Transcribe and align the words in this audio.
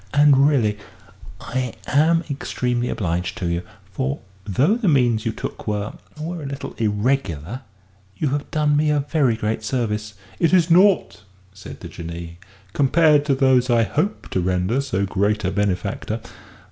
And 0.15 0.47
really, 0.47 0.79
I 1.39 1.75
am 1.85 2.23
extremely 2.27 2.89
obliged 2.89 3.37
to 3.37 3.45
you. 3.45 3.61
For, 3.91 4.17
though 4.45 4.73
the 4.75 4.87
means 4.87 5.27
you 5.27 5.31
took 5.31 5.67
were 5.67 5.93
were 6.19 6.41
a 6.41 6.45
little 6.47 6.73
irregular, 6.79 7.61
you 8.17 8.29
have 8.29 8.49
done 8.49 8.75
me 8.75 8.89
a 8.89 9.01
very 9.01 9.35
great 9.35 9.63
service." 9.63 10.15
"It 10.39 10.53
is 10.53 10.71
naught," 10.71 11.21
said 11.53 11.81
the 11.81 11.87
Jinnee, 11.87 12.39
"compared 12.73 13.25
to 13.25 13.35
those 13.35 13.69
I 13.69 13.83
hope 13.83 14.27
to 14.31 14.41
render 14.41 14.81
so 14.81 15.05
great 15.05 15.43
a 15.45 15.51
benefactor." 15.51 16.19